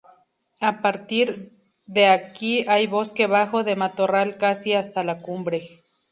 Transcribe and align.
A 0.61 0.81
partir 0.81 1.51
de 1.85 2.07
aquí 2.07 2.65
hay 2.67 2.87
bosque 2.87 3.27
bajo 3.27 3.63
de 3.63 3.75
matorral 3.75 4.37
casi 4.37 4.73
hasta 4.73 5.03
la 5.03 5.19
cumbre. 5.19 5.69